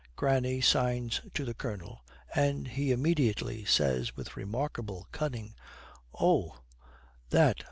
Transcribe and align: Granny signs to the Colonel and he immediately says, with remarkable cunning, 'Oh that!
Granny 0.15 0.61
signs 0.61 1.21
to 1.35 1.45
the 1.45 1.53
Colonel 1.53 2.03
and 2.33 2.69
he 2.69 2.91
immediately 2.91 3.63
says, 3.65 4.17
with 4.17 4.35
remarkable 4.35 5.07
cunning, 5.11 5.53
'Oh 6.19 6.57
that! 7.29 7.59